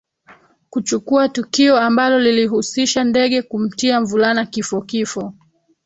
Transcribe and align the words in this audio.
Kuchukua 0.69 1.29
tukio 1.29 1.77
ambalo 1.79 2.19
lilihusisha 2.19 3.03
ndege 3.03 3.41
kumtia 3.41 4.01
mvulana 4.01 4.45
kifo 4.45 4.81
kifo 4.81 5.33